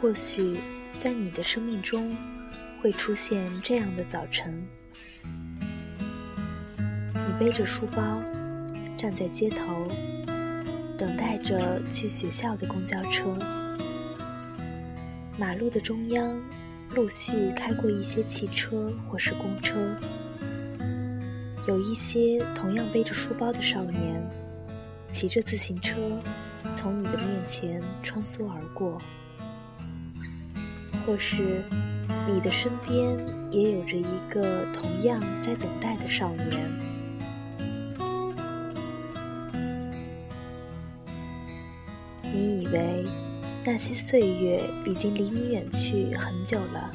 [0.00, 0.56] 或许
[0.96, 2.16] 在你的生命中
[2.80, 4.64] 会出现这样的早晨：
[6.76, 8.22] 你背着书包，
[8.96, 9.88] 站在街头，
[10.96, 13.36] 等待着去学校的公交车。
[15.36, 16.40] 马路的中央，
[16.94, 19.74] 陆续开过一些汽车或是公车，
[21.66, 24.24] 有一些同样背着书包的少年，
[25.08, 25.96] 骑着自行车
[26.72, 29.02] 从你的面前穿梭而过。
[31.08, 31.64] 或是，
[32.26, 33.18] 你的身边
[33.50, 36.70] 也有着一个同样在等待的少年。
[42.30, 43.06] 你以为
[43.64, 46.92] 那些岁月已经离你远去很久了，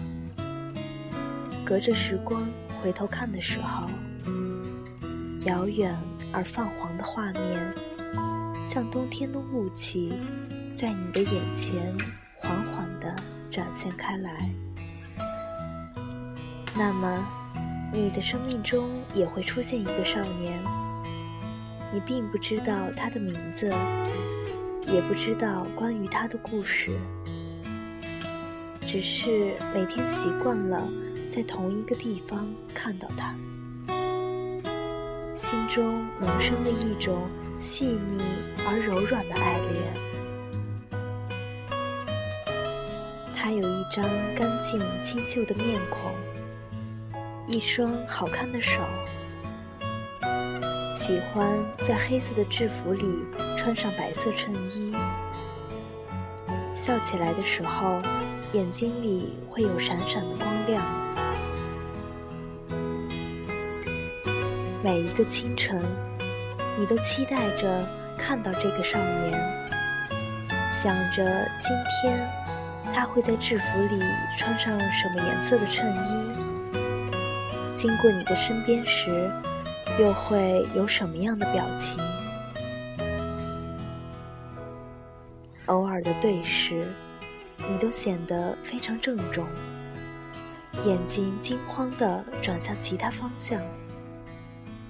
[1.65, 2.47] 隔着时光
[2.83, 3.89] 回头看的时候，
[5.47, 5.97] 遥远
[6.31, 7.73] 而泛黄的画面，
[8.63, 10.13] 像冬天的雾气，
[10.75, 11.97] 在你的眼前
[12.37, 13.15] 缓缓的。
[13.53, 14.49] 展现开来，
[16.75, 17.23] 那么，
[17.93, 20.59] 你的生命中也会出现一个少年。
[21.91, 23.71] 你并不知道他的名字，
[24.87, 26.99] 也不知道关于他的故事，
[28.81, 30.89] 只是每天习惯了
[31.29, 33.35] 在同一个地方看到他，
[35.35, 37.29] 心中萌生了一种
[37.59, 38.19] 细腻
[38.67, 40.12] 而柔软的爱恋。
[43.43, 44.05] 他有一张
[44.37, 46.15] 干净清秀的面孔，
[47.45, 48.79] 一双好看的手，
[50.95, 51.45] 喜欢
[51.79, 53.25] 在黑色的制服里
[53.57, 54.95] 穿上白色衬衣，
[56.73, 58.01] 笑起来的时候，
[58.53, 60.81] 眼睛里会有闪闪的光亮。
[64.81, 65.81] 每一个清晨，
[66.79, 67.85] 你都期待着
[68.17, 69.33] 看到这个少年，
[70.71, 72.25] 想着今天。
[72.91, 73.99] 他会在制服里
[74.37, 76.33] 穿上什么颜色的衬衣？
[77.75, 79.31] 经过你的身边时，
[79.99, 81.97] 又会有什么样的表情？
[85.67, 86.87] 偶尔的对视，
[87.69, 89.47] 你都显得非常郑重，
[90.83, 93.61] 眼睛惊慌地转向其他方向，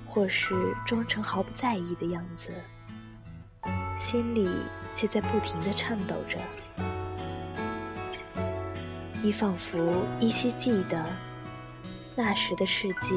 [0.06, 2.52] 或是装成毫不在意的样子，
[3.98, 4.50] 心里
[4.94, 6.38] 却在不停地颤抖着。
[9.24, 11.02] 你仿佛依稀记得，
[12.14, 13.16] 那时的世界，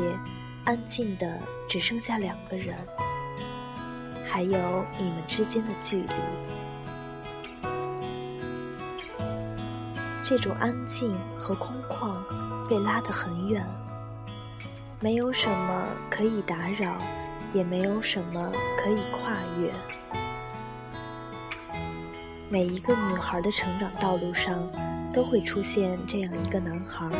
[0.65, 1.37] 安静的
[1.69, 2.77] 只剩下两个人，
[4.25, 6.15] 还有你们之间的距离。
[10.23, 12.15] 这种安静和空旷
[12.69, 13.67] 被拉得很远，
[15.01, 17.03] 没有什么可以打扰，
[17.53, 19.73] 也没有什么可以跨越。
[22.49, 24.71] 每一个女孩的成长道路上。
[25.17, 27.11] 都会出现这样一个男孩。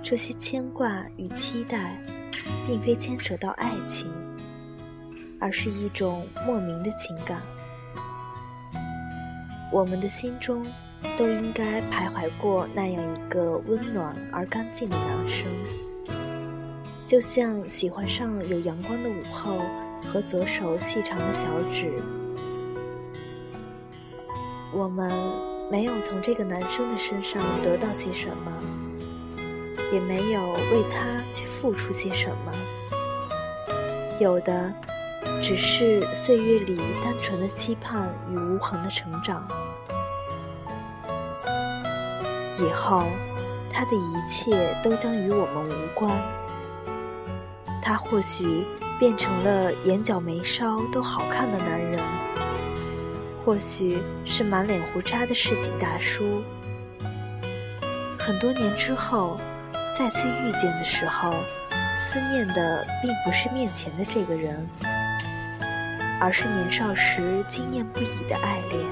[0.00, 2.00] 这些牵挂与期待，
[2.64, 4.08] 并非牵扯到爱情，
[5.40, 7.42] 而是一种莫名的情感。
[9.72, 10.64] 我们的心中
[11.16, 15.48] 都应该徘徊过那样一个温暖而干净的男生，
[17.04, 19.58] 就像喜欢上有阳光的午后
[20.06, 21.92] 和左手细长的小指。
[24.72, 25.10] 我们。
[25.72, 28.52] 没有从这个男生的身上得到些什么，
[29.90, 32.52] 也没有为他去付出些什么，
[34.20, 34.70] 有的
[35.40, 39.48] 只是岁月里单纯的期盼与无痕的成长。
[42.60, 43.04] 以后，
[43.70, 46.14] 他的一切都将与我们无关。
[47.80, 48.66] 他或许
[48.98, 51.98] 变成了眼角眉梢都好看的男人。
[53.44, 56.42] 或许是满脸胡渣的市井大叔。
[58.18, 59.40] 很多年之后，
[59.98, 61.34] 再次遇见的时候，
[61.98, 64.68] 思念的并不是面前的这个人，
[66.20, 68.86] 而是年少时惊艳不已的爱恋。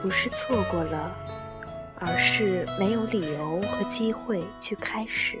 [0.00, 1.10] 不是错过了，
[1.98, 5.38] 而是没有理由和机会去开始。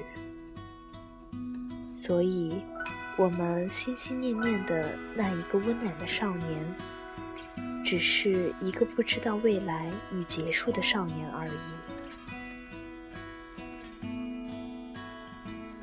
[1.94, 2.60] 所以，
[3.16, 6.74] 我们心心念念的那一个温暖的少年。
[7.86, 11.52] 只是一个不知道未来与结束的少年而已。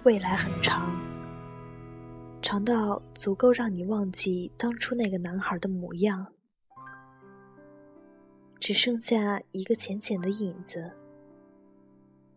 [0.04, 1.00] 未来很长，
[2.42, 6.34] 长到足够让你忘记当初那个男孩的模样，
[8.60, 10.98] 只剩下一个浅浅的影子。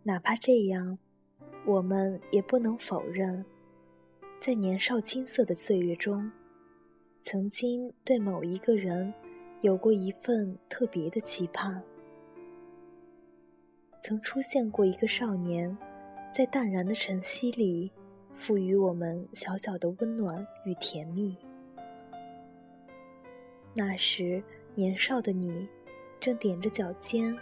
[0.05, 0.97] 哪怕这样，
[1.65, 3.45] 我们也不能否认，
[4.39, 6.31] 在年少青涩的岁月中，
[7.21, 9.13] 曾经对某一个人。
[9.63, 11.83] 有过一份特别的期盼，
[14.03, 15.77] 曾出现过一个少年，
[16.31, 17.91] 在淡然的晨曦里，
[18.35, 21.35] 赋予我们小小的温暖与甜蜜。
[23.73, 24.43] 那时，
[24.75, 25.67] 年少的你，
[26.21, 27.37] 正踮着脚尖，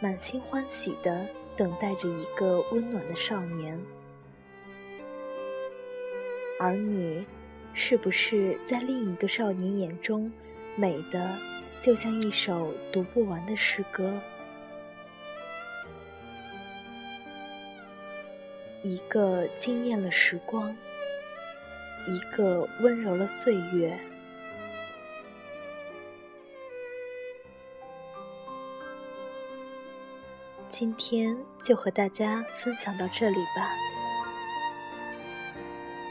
[0.00, 1.26] 满心欢喜地
[1.56, 3.80] 等待着一个温暖的少年。
[6.60, 7.26] 而你，
[7.74, 10.32] 是不是在另一个少年眼中，
[10.76, 11.36] 美的
[11.80, 14.20] 就像一首读不完的诗歌？
[18.82, 20.76] 一个惊艳了时光，
[22.06, 23.98] 一个温柔了岁月。
[30.68, 33.70] 今天就和大家分享到这里吧。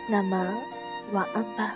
[0.09, 0.57] 那么，
[1.11, 1.75] 晚安吧。